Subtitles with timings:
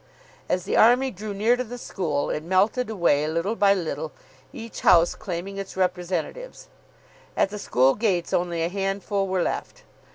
[0.49, 4.11] As the army drew near to the school, it melted away little by little,
[4.51, 6.69] each house claiming its representatives.
[7.37, 9.83] At the school gates only a handful were left.